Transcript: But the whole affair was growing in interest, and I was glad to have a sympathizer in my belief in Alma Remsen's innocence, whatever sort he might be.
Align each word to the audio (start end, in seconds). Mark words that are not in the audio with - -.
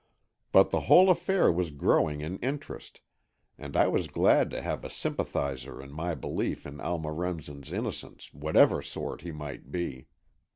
But 0.51 0.71
the 0.71 0.79
whole 0.89 1.11
affair 1.11 1.51
was 1.51 1.69
growing 1.69 2.21
in 2.21 2.39
interest, 2.39 3.01
and 3.55 3.77
I 3.77 3.87
was 3.87 4.07
glad 4.07 4.49
to 4.49 4.59
have 4.63 4.83
a 4.83 4.89
sympathizer 4.89 5.79
in 5.79 5.91
my 5.91 6.15
belief 6.15 6.65
in 6.65 6.81
Alma 6.81 7.11
Remsen's 7.13 7.71
innocence, 7.71 8.33
whatever 8.33 8.81
sort 8.81 9.21
he 9.21 9.31
might 9.31 9.71
be. 9.71 10.07